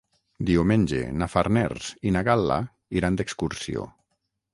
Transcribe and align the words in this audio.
Diumenge 0.49 1.01
na 1.21 1.27
Farners 1.33 1.89
i 2.11 2.13
na 2.15 2.23
Gal·la 2.29 2.57
iran 3.01 3.21
d'excursió. 3.21 3.85